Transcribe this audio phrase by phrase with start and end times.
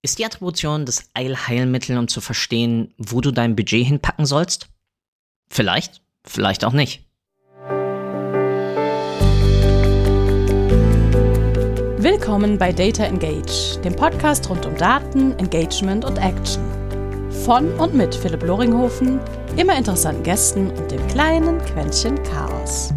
[0.00, 4.68] Ist die Attribution das Eilheilmittel, um zu verstehen, wo du dein Budget hinpacken sollst?
[5.50, 7.04] Vielleicht, vielleicht auch nicht.
[12.00, 16.62] Willkommen bei Data Engage, dem Podcast rund um Daten, Engagement und Action.
[17.44, 19.18] Von und mit Philipp Loringhofen,
[19.56, 22.94] immer interessanten Gästen und dem kleinen Quäntchen Chaos.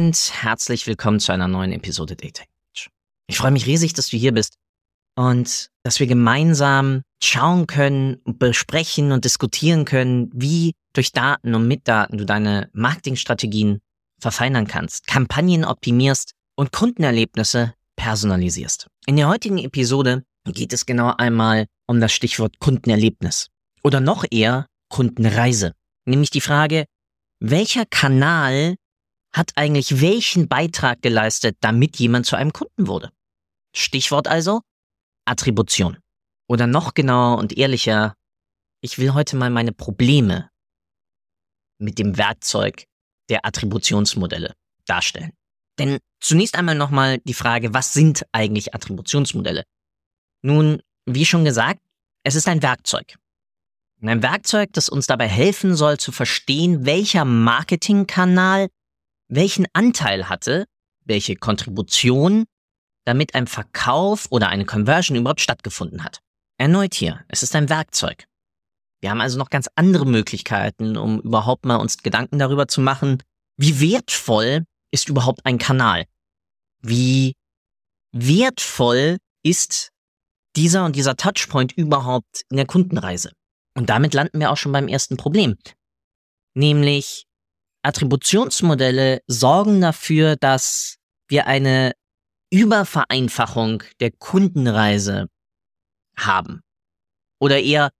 [0.00, 2.88] Und herzlich willkommen zu einer neuen Episode Data Age.
[3.26, 4.54] Ich freue mich riesig, dass du hier bist
[5.14, 11.86] und dass wir gemeinsam schauen können, besprechen und diskutieren können, wie durch Daten und mit
[11.86, 13.82] Daten du deine Marketingstrategien
[14.18, 18.86] verfeinern kannst, Kampagnen optimierst und Kundenerlebnisse personalisierst.
[19.04, 23.48] In der heutigen Episode geht es genau einmal um das Stichwort Kundenerlebnis
[23.82, 25.74] oder noch eher Kundenreise.
[26.06, 26.86] Nämlich die Frage,
[27.38, 28.76] welcher Kanal
[29.32, 33.10] hat eigentlich welchen Beitrag geleistet, damit jemand zu einem Kunden wurde?
[33.74, 34.62] Stichwort also
[35.24, 35.98] Attribution.
[36.48, 38.14] Oder noch genauer und ehrlicher,
[38.80, 40.50] ich will heute mal meine Probleme
[41.78, 42.84] mit dem Werkzeug
[43.28, 44.54] der Attributionsmodelle
[44.86, 45.32] darstellen.
[45.78, 49.64] Denn zunächst einmal nochmal die Frage, was sind eigentlich Attributionsmodelle?
[50.42, 51.80] Nun, wie schon gesagt,
[52.24, 53.16] es ist ein Werkzeug.
[54.02, 58.68] Ein Werkzeug, das uns dabei helfen soll zu verstehen, welcher Marketingkanal
[59.30, 60.66] welchen Anteil hatte,
[61.04, 62.44] welche Kontribution,
[63.04, 66.20] damit ein Verkauf oder eine Conversion überhaupt stattgefunden hat.
[66.58, 68.26] Erneut hier, es ist ein Werkzeug.
[69.00, 73.22] Wir haben also noch ganz andere Möglichkeiten, um überhaupt mal uns Gedanken darüber zu machen,
[73.56, 76.04] wie wertvoll ist überhaupt ein Kanal?
[76.82, 77.34] Wie
[78.12, 79.90] wertvoll ist
[80.56, 83.32] dieser und dieser Touchpoint überhaupt in der Kundenreise?
[83.74, 85.56] Und damit landen wir auch schon beim ersten Problem.
[86.54, 87.26] Nämlich,
[87.82, 90.96] Attributionsmodelle sorgen dafür, dass
[91.28, 91.92] wir eine
[92.50, 95.28] Übervereinfachung der Kundenreise
[96.16, 96.60] haben.
[97.38, 97.90] Oder eher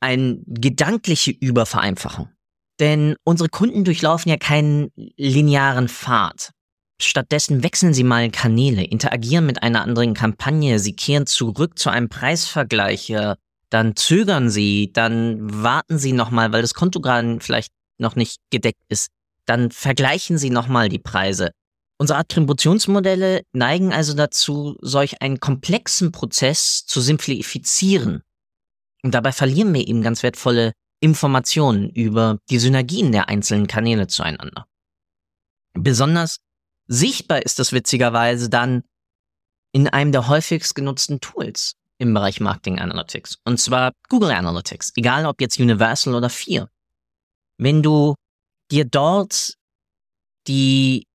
[0.00, 2.28] eine gedankliche Übervereinfachung.
[2.78, 6.50] Denn unsere Kunden durchlaufen ja keinen linearen Pfad.
[7.00, 12.08] Stattdessen wechseln sie mal Kanäle, interagieren mit einer anderen Kampagne, sie kehren zurück zu einem
[12.08, 13.12] Preisvergleich,
[13.70, 18.82] dann zögern sie, dann warten sie nochmal, weil das Konto gerade vielleicht noch nicht gedeckt
[18.88, 19.13] ist
[19.46, 21.50] dann vergleichen Sie nochmal die Preise.
[21.98, 28.22] Unsere Attributionsmodelle neigen also dazu, solch einen komplexen Prozess zu simplifizieren.
[29.02, 34.66] Und dabei verlieren wir eben ganz wertvolle Informationen über die Synergien der einzelnen Kanäle zueinander.
[35.74, 36.38] Besonders
[36.86, 38.82] sichtbar ist das witzigerweise dann
[39.72, 43.38] in einem der häufigst genutzten Tools im Bereich Marketing Analytics.
[43.44, 46.68] Und zwar Google Analytics, egal ob jetzt Universal oder 4.
[47.58, 48.14] Wenn du
[48.74, 49.54] dir dort
[50.48, 51.06] die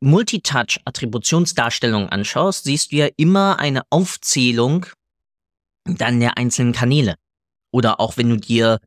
[0.00, 4.86] Multitouch-Attributionsdarstellung anschaust, siehst du ja immer eine Aufzählung
[5.84, 7.16] dann der einzelnen Kanäle.
[7.70, 8.80] Oder auch wenn du dir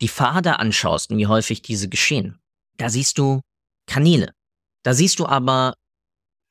[0.00, 2.38] die Pfade anschaust und wie häufig diese geschehen.
[2.76, 3.40] Da siehst du
[3.86, 4.32] Kanäle.
[4.84, 5.74] Da siehst du aber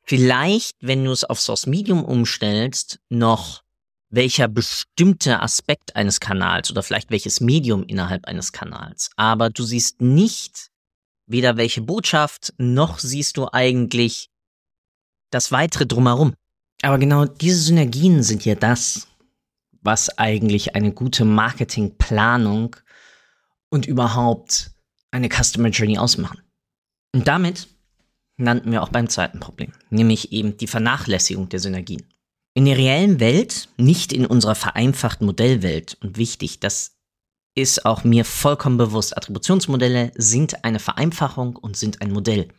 [0.03, 3.63] vielleicht, wenn du es auf Source Medium umstellst, noch
[4.09, 9.09] welcher bestimmte Aspekt eines Kanals oder vielleicht welches Medium innerhalb eines Kanals.
[9.16, 10.69] Aber du siehst nicht
[11.28, 14.30] weder welche Botschaft, noch siehst du eigentlich
[15.30, 16.34] das weitere drumherum.
[16.82, 19.08] Aber genau diese Synergien sind ja das,
[19.82, 22.76] was eigentlich eine gute Marketingplanung
[23.70, 24.72] und überhaupt
[25.12, 26.42] eine Customer Journey ausmachen.
[27.14, 27.68] Und damit
[28.38, 32.04] landen wir auch beim zweiten Problem, nämlich eben die Vernachlässigung der Synergien.
[32.54, 36.97] In der reellen Welt, nicht in unserer vereinfachten Modellwelt und wichtig, das
[37.57, 39.18] ist auch mir vollkommen bewusst.
[39.18, 42.50] Attributionsmodelle sind eine Vereinfachung und sind ein Modell.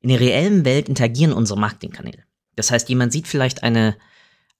[0.00, 2.22] In der reellen Welt interagieren unsere Marketingkanäle.
[2.54, 3.96] Das heißt, jemand sieht vielleicht eine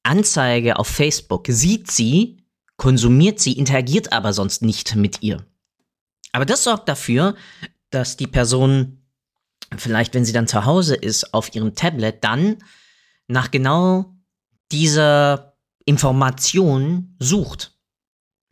[0.02, 2.44] Anzeige auf Facebook, sieht sie,
[2.76, 5.46] konsumiert sie, interagiert aber sonst nicht mit ihr.
[6.32, 7.36] Aber das sorgt dafür,
[7.90, 9.04] dass die Person
[9.76, 12.56] vielleicht, wenn sie dann zu Hause ist, auf ihrem Tablet, dann
[13.28, 14.16] nach genau
[14.72, 17.77] dieser Information sucht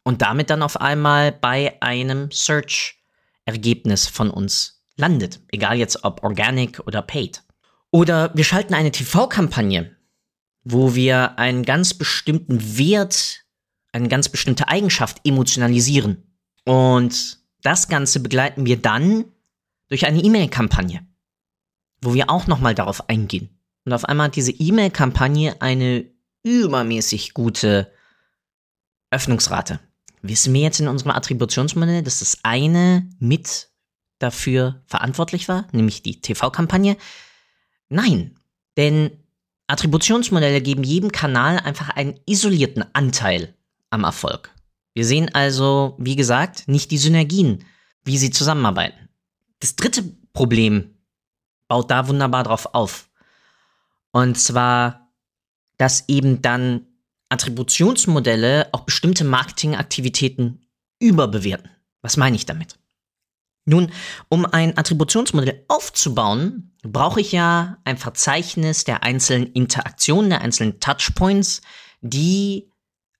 [0.06, 5.40] und damit dann auf einmal bei einem Search-Ergebnis von uns landet.
[5.48, 7.42] Egal jetzt ob organic oder paid.
[7.90, 9.96] Oder wir schalten eine TV-Kampagne,
[10.62, 13.40] wo wir einen ganz bestimmten Wert,
[13.90, 16.38] eine ganz bestimmte Eigenschaft emotionalisieren.
[16.64, 19.24] Und das Ganze begleiten wir dann
[19.88, 21.04] durch eine E-Mail-Kampagne,
[22.00, 23.58] wo wir auch nochmal darauf eingehen.
[23.84, 26.08] Und auf einmal hat diese E-Mail-Kampagne eine
[26.44, 27.90] übermäßig gute
[29.10, 29.80] Öffnungsrate.
[30.28, 33.68] Wissen wir jetzt in unserem Attributionsmodell, dass das eine mit
[34.18, 36.96] dafür verantwortlich war, nämlich die TV-Kampagne?
[37.88, 38.38] Nein,
[38.76, 39.10] denn
[39.66, 43.54] Attributionsmodelle geben jedem Kanal einfach einen isolierten Anteil
[43.90, 44.50] am Erfolg.
[44.94, 47.64] Wir sehen also, wie gesagt, nicht die Synergien,
[48.04, 49.08] wie sie zusammenarbeiten.
[49.60, 50.94] Das dritte Problem
[51.68, 53.10] baut da wunderbar drauf auf.
[54.12, 55.10] Und zwar,
[55.76, 56.85] dass eben dann
[57.28, 60.66] Attributionsmodelle auch bestimmte Marketingaktivitäten
[61.00, 61.70] überbewerten.
[62.02, 62.78] Was meine ich damit?
[63.64, 63.90] Nun,
[64.28, 71.62] um ein Attributionsmodell aufzubauen, brauche ich ja ein Verzeichnis der einzelnen Interaktionen, der einzelnen Touchpoints,
[72.00, 72.70] die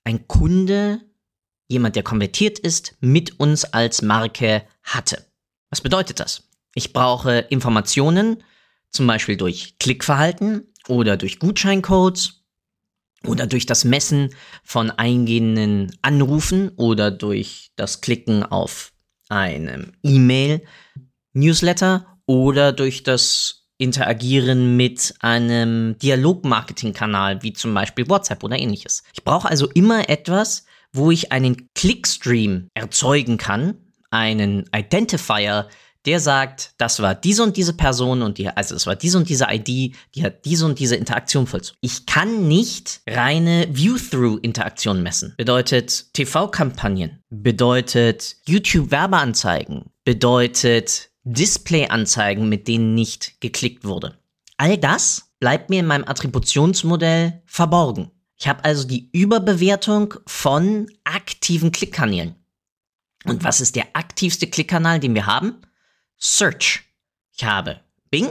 [0.05, 1.00] ein Kunde,
[1.67, 5.26] jemand, der konvertiert ist, mit uns als Marke hatte.
[5.70, 6.44] Was bedeutet das?
[6.75, 8.44] Ich brauche Informationen,
[8.91, 12.44] zum Beispiel durch Klickverhalten oder durch Gutscheincodes
[13.26, 14.31] oder durch das Messen
[14.64, 18.93] von eingehenden Anrufen oder durch das Klicken auf
[19.28, 29.02] einem E-Mail-Newsletter oder durch das Interagieren mit einem Dialogmarketing-Kanal wie zum Beispiel WhatsApp oder ähnliches.
[29.12, 33.76] Ich brauche also immer etwas, wo ich einen Clickstream erzeugen kann,
[34.11, 35.69] einen Identifier,
[36.06, 39.29] der sagt, das war diese und diese Person und die, also es war diese und
[39.29, 41.79] diese ID, die hat diese und diese Interaktion vollzogen.
[41.81, 45.35] Ich kann nicht reine View-Through-Interaktion messen.
[45.37, 54.17] Bedeutet TV-Kampagnen, bedeutet YouTube-Werbeanzeigen, bedeutet Display-Anzeigen, mit denen nicht geklickt wurde.
[54.56, 58.11] All das bleibt mir in meinem Attributionsmodell verborgen.
[58.38, 62.37] Ich habe also die Überbewertung von aktiven Klickkanälen.
[63.25, 65.56] Und was ist der aktivste Klickkanal, den wir haben?
[66.19, 66.83] Search.
[67.37, 67.81] Ich habe
[68.11, 68.29] Bing,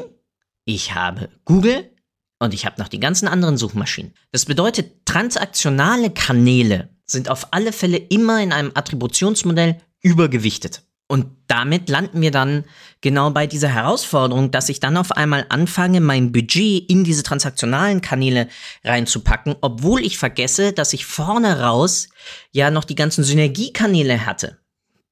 [0.66, 1.92] ich habe Google
[2.40, 4.14] und ich habe noch die ganzen anderen Suchmaschinen.
[4.32, 10.84] Das bedeutet, transaktionale Kanäle sind auf alle Fälle immer in einem Attributionsmodell übergewichtet.
[11.08, 12.64] Und damit landen wir dann
[13.02, 18.02] genau bei dieser Herausforderung, dass ich dann auf einmal anfange, mein Budget in diese transaktionalen
[18.02, 18.50] Kanäle
[18.84, 22.10] reinzupacken, obwohl ich vergesse, dass ich vorne raus
[22.52, 24.58] ja noch die ganzen Synergiekanäle hatte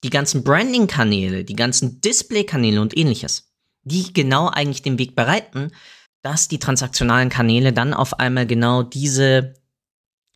[0.04, 3.52] die ganzen Branding-Kanäle, die ganzen Display-Kanäle und ähnliches,
[3.84, 5.72] die genau eigentlich den Weg bereiten,
[6.22, 9.56] dass die transaktionalen Kanäle dann auf einmal genau diese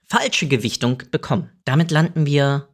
[0.08, 1.50] falsche Gewichtung bekommen.
[1.66, 2.70] Damit landen wir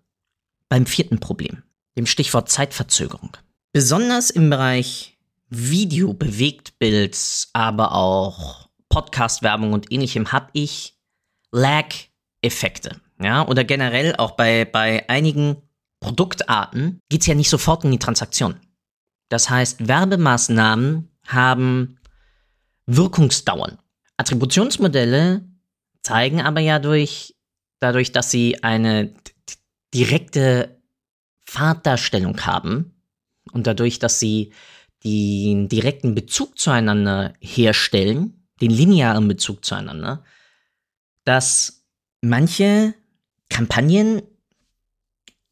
[0.69, 1.63] beim vierten Problem,
[1.97, 3.37] dem Stichwort Zeitverzögerung.
[3.71, 5.17] Besonders im Bereich
[5.49, 7.17] Video, Bewegtbild,
[7.53, 10.95] aber auch Podcast-Werbung und ähnlichem habe ich
[11.51, 13.01] Lag-Effekte.
[13.19, 15.62] Ja, oder generell auch bei, bei einigen
[16.03, 18.59] Produktarten geht es ja nicht sofort in die Transaktion.
[19.29, 21.97] Das heißt, Werbemaßnahmen haben
[22.85, 23.79] Wirkungsdauern.
[24.17, 25.47] Attributionsmodelle
[26.03, 27.35] zeigen aber ja durch,
[27.79, 29.13] dadurch, dass sie eine
[29.93, 30.77] direkte
[31.45, 32.93] Fahrtdarstellung haben
[33.53, 34.51] und dadurch, dass sie
[35.05, 40.23] den direkten Bezug zueinander herstellen, den linearen Bezug zueinander,
[41.23, 41.85] dass
[42.21, 42.93] manche
[43.49, 44.21] Kampagnen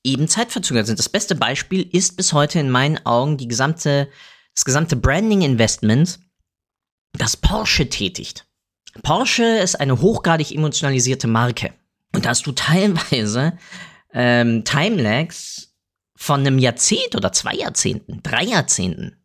[0.03, 0.99] eben zeitverzögert sind.
[0.99, 4.09] Das beste Beispiel ist bis heute in meinen Augen die gesamte,
[4.55, 6.19] das gesamte Branding-Investment,
[7.13, 8.47] das Porsche tätigt.
[9.03, 11.73] Porsche ist eine hochgradig emotionalisierte Marke.
[12.13, 13.57] Und da hast du teilweise
[14.13, 15.73] ähm, Timelags
[16.17, 19.17] von einem Jahrzehnt oder zwei Jahrzehnten, drei Jahrzehnten,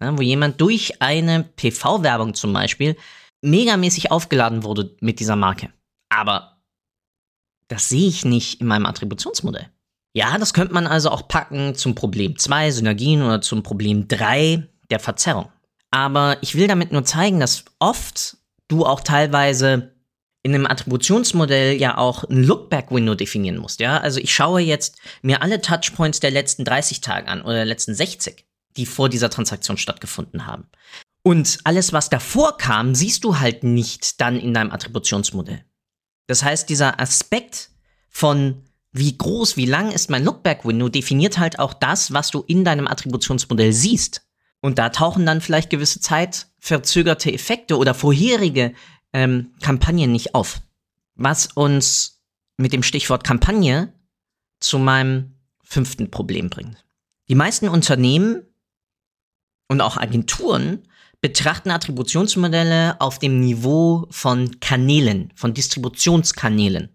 [0.00, 2.96] ja, wo jemand durch eine PV-Werbung zum Beispiel
[3.42, 5.72] megamäßig aufgeladen wurde mit dieser Marke.
[6.08, 6.62] Aber
[7.68, 9.70] das sehe ich nicht in meinem Attributionsmodell.
[10.14, 14.68] Ja, das könnte man also auch packen zum Problem 2, Synergien oder zum Problem 3,
[14.90, 15.50] der Verzerrung.
[15.90, 18.36] Aber ich will damit nur zeigen, dass oft
[18.68, 19.94] du auch teilweise
[20.42, 23.98] in einem Attributionsmodell ja auch ein Lookback-Window definieren musst, ja?
[23.98, 27.94] Also ich schaue jetzt mir alle Touchpoints der letzten 30 Tage an oder der letzten
[27.94, 28.44] 60,
[28.76, 30.68] die vor dieser Transaktion stattgefunden haben.
[31.22, 35.64] Und alles, was davor kam, siehst du halt nicht dann in deinem Attributionsmodell.
[36.26, 37.70] Das heißt, dieser Aspekt
[38.08, 42.64] von wie groß, wie lang ist mein Lookback-Window, definiert halt auch das, was du in
[42.64, 44.26] deinem Attributionsmodell siehst.
[44.60, 48.74] Und da tauchen dann vielleicht gewisse Zeit verzögerte Effekte oder vorherige
[49.12, 50.60] ähm, Kampagnen nicht auf.
[51.14, 52.22] Was uns
[52.56, 53.92] mit dem Stichwort Kampagne
[54.60, 55.34] zu meinem
[55.64, 56.84] fünften Problem bringt.
[57.28, 58.42] Die meisten Unternehmen
[59.68, 60.86] und auch Agenturen
[61.20, 66.90] betrachten Attributionsmodelle auf dem Niveau von Kanälen, von Distributionskanälen.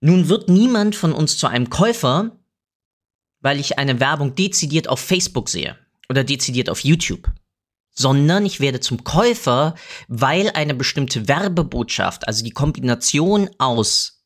[0.00, 2.38] Nun wird niemand von uns zu einem Käufer,
[3.40, 5.76] weil ich eine Werbung dezidiert auf Facebook sehe
[6.08, 7.30] oder dezidiert auf YouTube,
[7.90, 9.74] sondern ich werde zum Käufer,
[10.08, 14.24] weil eine bestimmte Werbebotschaft, also die Kombination aus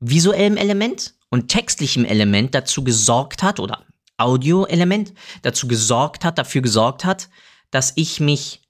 [0.00, 3.86] visuellem Element und textlichem Element dazu gesorgt hat oder
[4.16, 7.28] Audio-Element dazu gesorgt hat, dafür gesorgt hat,
[7.70, 8.62] dass ich mich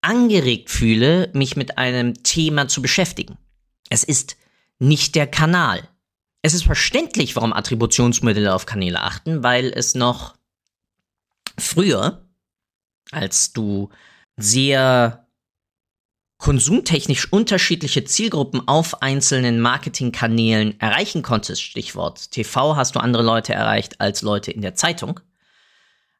[0.00, 3.38] angeregt fühle, mich mit einem Thema zu beschäftigen.
[3.88, 4.36] Es ist
[4.82, 5.88] nicht der Kanal.
[6.42, 10.34] Es ist verständlich, warum Attributionsmodelle auf Kanäle achten, weil es noch
[11.56, 12.26] früher,
[13.12, 13.90] als du
[14.36, 15.28] sehr
[16.38, 24.00] konsumtechnisch unterschiedliche Zielgruppen auf einzelnen Marketingkanälen erreichen konntest, Stichwort TV hast du andere Leute erreicht
[24.00, 25.20] als Leute in der Zeitung,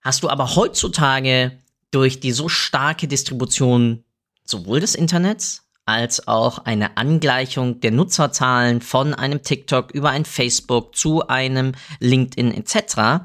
[0.02, 1.59] hast du aber heutzutage
[1.90, 4.04] durch die so starke Distribution
[4.45, 10.95] sowohl des Internets als auch eine Angleichung der Nutzerzahlen von einem TikTok über ein Facebook
[10.95, 13.25] zu einem LinkedIn etc.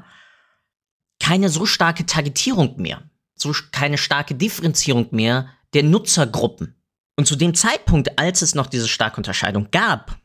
[1.20, 3.02] keine so starke Targetierung mehr,
[3.36, 6.74] so keine starke Differenzierung mehr der Nutzergruppen.
[7.16, 10.16] Und zu dem Zeitpunkt, als es noch diese starke Unterscheidung gab,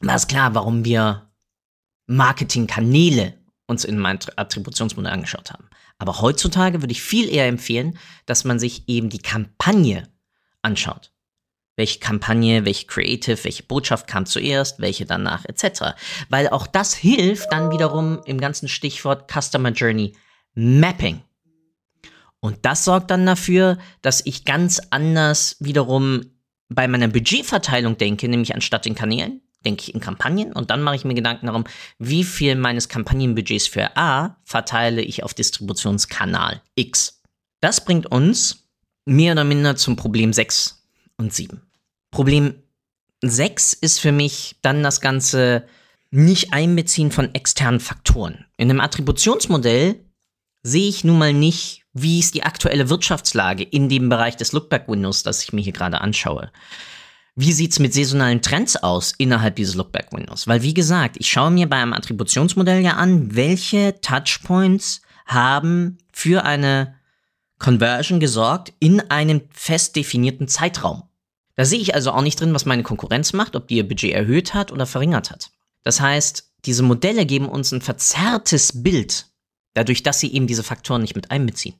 [0.00, 1.30] war es klar, warum wir
[2.06, 3.34] Marketingkanäle
[3.66, 5.68] uns in meinem Attributionsmodell angeschaut haben.
[5.98, 10.08] Aber heutzutage würde ich viel eher empfehlen, dass man sich eben die Kampagne
[10.62, 11.12] anschaut.
[11.76, 15.94] Welche Kampagne, welche Creative, welche Botschaft kam zuerst, welche danach, etc.
[16.28, 20.14] Weil auch das hilft dann wiederum im ganzen Stichwort Customer Journey
[20.54, 21.22] Mapping.
[22.40, 26.30] Und das sorgt dann dafür, dass ich ganz anders wiederum
[26.68, 30.96] bei meiner Budgetverteilung denke, nämlich anstatt in Kanälen, denke ich in Kampagnen und dann mache
[30.96, 31.64] ich mir Gedanken darum,
[31.98, 37.20] wie viel meines Kampagnenbudgets für A verteile ich auf Distributionskanal X.
[37.60, 38.68] Das bringt uns
[39.06, 40.84] mehr oder minder zum Problem 6
[41.16, 41.65] und 7.
[42.16, 42.54] Problem
[43.20, 45.66] 6 ist für mich dann das Ganze
[46.10, 48.46] nicht einbeziehen von externen Faktoren.
[48.56, 50.00] In einem Attributionsmodell
[50.62, 55.24] sehe ich nun mal nicht, wie ist die aktuelle Wirtschaftslage in dem Bereich des Lookback-Windows,
[55.24, 56.50] das ich mir hier gerade anschaue.
[57.34, 60.48] Wie sieht's mit saisonalen Trends aus innerhalb dieses Lookback-Windows?
[60.48, 66.46] Weil, wie gesagt, ich schaue mir bei einem Attributionsmodell ja an, welche Touchpoints haben für
[66.46, 66.94] eine
[67.58, 71.02] Conversion gesorgt in einem fest definierten Zeitraum.
[71.56, 74.12] Da sehe ich also auch nicht drin, was meine Konkurrenz macht, ob die ihr Budget
[74.12, 75.50] erhöht hat oder verringert hat.
[75.82, 79.26] Das heißt, diese Modelle geben uns ein verzerrtes Bild,
[79.74, 81.76] dadurch, dass sie eben diese Faktoren nicht mit einbeziehen.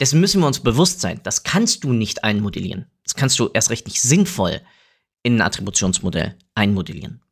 [0.00, 1.20] Dessen müssen wir uns bewusst sein.
[1.22, 2.86] Das kannst du nicht einmodellieren.
[3.04, 4.60] Das kannst du erst recht nicht sinnvoll
[5.22, 7.22] in ein Attributionsmodell einmodellieren.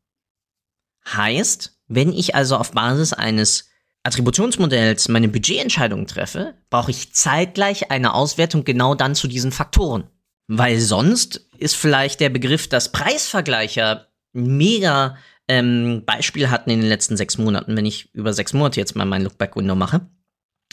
[1.07, 3.69] Heißt, wenn ich also auf Basis eines
[4.03, 10.09] Attributionsmodells meine Budgetentscheidungen treffe, brauche ich zeitgleich eine Auswertung genau dann zu diesen Faktoren.
[10.47, 15.17] Weil sonst ist vielleicht der Begriff, dass Preisvergleicher mega
[15.49, 19.05] ähm, Beispiel hatten in den letzten sechs Monaten, wenn ich über sechs Monate jetzt mal
[19.05, 20.09] mein Lookback-Window mache,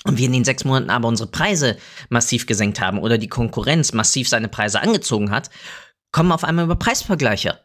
[0.04, 1.78] und wir in den sechs Monaten aber unsere Preise
[2.10, 5.50] massiv gesenkt haben oder die Konkurrenz massiv seine Preise angezogen hat,
[6.12, 7.60] kommen auf einmal über Preisvergleiche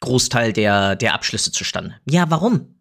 [0.00, 1.94] Großteil der, der Abschlüsse zustande.
[2.08, 2.80] Ja, warum?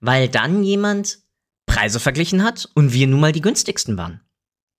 [0.00, 1.20] Weil dann jemand
[1.66, 4.20] Preise verglichen hat und wir nun mal die günstigsten waren.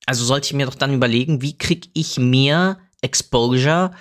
[0.05, 3.91] Also sollte ich mir doch dann überlegen, wie kriege ich mehr Exposure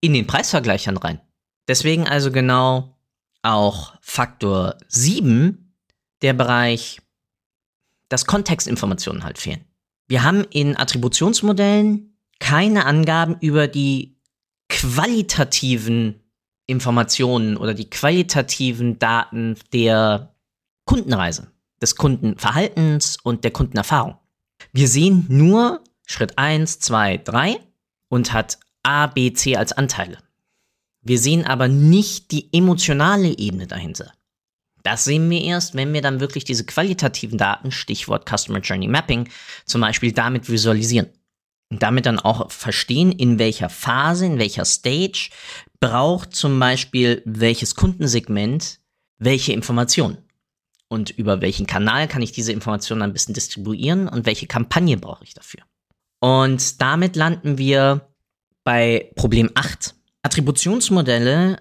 [0.00, 1.20] in den Preisvergleichern rein.
[1.68, 2.96] Deswegen also genau
[3.42, 5.74] auch Faktor 7,
[6.22, 7.00] der Bereich,
[8.08, 9.64] dass Kontextinformationen halt fehlen.
[10.08, 14.16] Wir haben in Attributionsmodellen keine Angaben über die
[14.68, 16.20] qualitativen
[16.66, 20.34] Informationen oder die qualitativen Daten der
[20.84, 21.50] Kundenreise,
[21.80, 24.16] des Kundenverhaltens und der Kundenerfahrung.
[24.72, 27.60] Wir sehen nur Schritt 1, 2, 3
[28.08, 30.18] und hat A, B, C als Anteile.
[31.02, 34.12] Wir sehen aber nicht die emotionale Ebene dahinter.
[34.82, 39.28] Das sehen wir erst, wenn wir dann wirklich diese qualitativen Daten, Stichwort Customer Journey Mapping,
[39.66, 41.08] zum Beispiel damit visualisieren.
[41.70, 45.30] Und damit dann auch verstehen, in welcher Phase, in welcher Stage
[45.80, 48.80] braucht zum Beispiel welches Kundensegment
[49.18, 50.18] welche Informationen
[50.88, 55.24] und über welchen Kanal kann ich diese Informationen ein bisschen distribuieren und welche Kampagne brauche
[55.24, 55.60] ich dafür.
[56.20, 58.08] Und damit landen wir
[58.64, 59.94] bei Problem 8.
[60.22, 61.58] Attributionsmodelle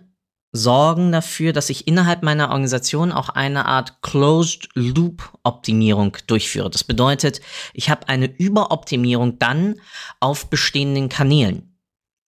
[0.52, 6.70] sorgen dafür, dass ich innerhalb meiner Organisation auch eine Art Closed Loop Optimierung durchführe.
[6.70, 7.42] Das bedeutet,
[7.74, 9.76] ich habe eine Überoptimierung dann
[10.20, 11.78] auf bestehenden Kanälen.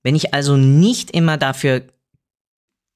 [0.03, 1.87] Wenn ich also nicht immer dafür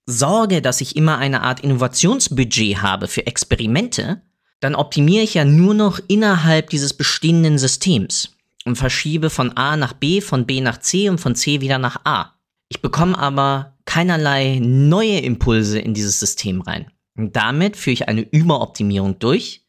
[0.05, 4.21] sorge, dass ich immer eine Art Innovationsbudget habe für Experimente,
[4.59, 8.32] dann optimiere ich ja nur noch innerhalb dieses bestehenden Systems
[8.65, 12.05] und verschiebe von A nach B, von B nach C und von C wieder nach
[12.05, 12.33] A.
[12.69, 16.91] Ich bekomme aber keinerlei neue Impulse in dieses System rein.
[17.15, 19.65] Und damit führe ich eine Überoptimierung durch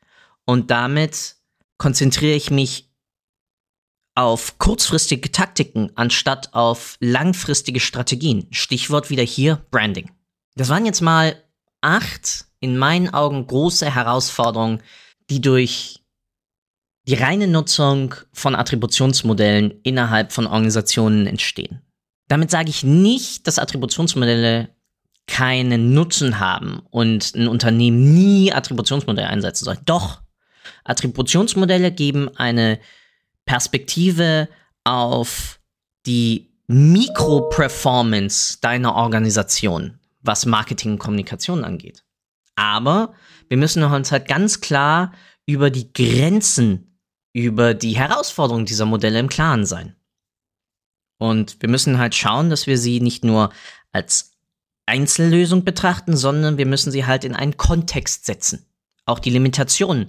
[0.47, 1.37] und damit
[1.79, 2.91] konzentriere ich mich
[4.15, 8.47] auf kurzfristige Taktiken anstatt auf langfristige Strategien.
[8.51, 10.11] Stichwort wieder hier Branding.
[10.55, 11.43] Das waren jetzt mal
[11.81, 14.83] acht in meinen Augen große Herausforderungen,
[15.31, 16.04] die durch
[17.07, 21.83] die reine Nutzung von Attributionsmodellen innerhalb von Organisationen entstehen.
[22.29, 24.71] Damit sage ich nicht, dass Attributionsmodelle
[25.27, 29.79] keinen Nutzen haben und ein Unternehmen nie Attributionsmodelle einsetzen soll.
[29.85, 30.23] Doch,
[30.85, 32.79] Attributionsmodelle geben eine
[33.47, 34.49] Perspektive
[34.85, 35.61] auf
[36.07, 42.05] die Mikro-Performance deiner Organisation, was Marketing und Kommunikation angeht.
[42.57, 43.15] Aber
[43.49, 45.13] wir müssen uns halt ganz klar
[45.47, 46.94] über die Grenzen,
[47.35, 49.95] über die Herausforderungen dieser Modelle im Klaren sein.
[51.19, 53.51] Und wir müssen halt schauen, dass wir sie nicht nur
[53.93, 54.33] als
[54.87, 58.67] Einzellösung betrachten, sondern wir müssen sie halt in einen Kontext setzen.
[59.05, 60.07] Auch die Limitationen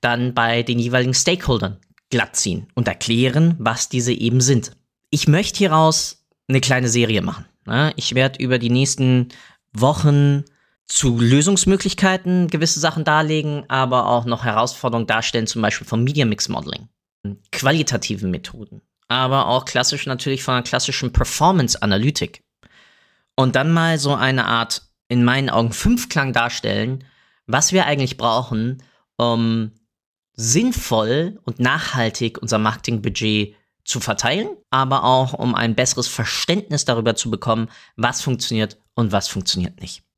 [0.00, 4.76] dann bei den jeweiligen Stakeholdern glatt ziehen und erklären, was diese eben sind.
[5.10, 7.44] Ich möchte hieraus eine kleine Serie machen.
[7.96, 9.28] Ich werde über die nächsten
[9.72, 10.44] Wochen
[10.90, 16.48] zu Lösungsmöglichkeiten gewisse Sachen darlegen, aber auch noch Herausforderungen darstellen, zum Beispiel vom Media Mix
[16.48, 16.88] Modeling,
[17.52, 22.42] qualitativen Methoden, aber auch klassisch natürlich von einer klassischen Performance Analytik.
[23.36, 27.04] Und dann mal so eine Art, in meinen Augen, Fünfklang darstellen,
[27.46, 28.82] was wir eigentlich brauchen,
[29.16, 29.72] um
[30.34, 33.54] sinnvoll und nachhaltig unser Marketingbudget
[33.84, 39.28] zu verteilen, aber auch um ein besseres Verständnis darüber zu bekommen, was funktioniert und was
[39.28, 40.02] funktioniert nicht.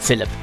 [0.00, 0.39] Philipp.